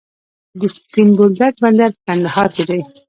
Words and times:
د 0.59 0.61
سپین 0.75 1.07
بولدک 1.17 1.53
بندر 1.63 1.89
په 1.95 1.99
کندهار 2.07 2.49
کې 2.55 2.63
دی 2.69 2.81